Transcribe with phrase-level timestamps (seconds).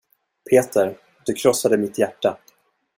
[0.49, 0.95] Peter,
[1.25, 2.37] du krossade mitt hjärta.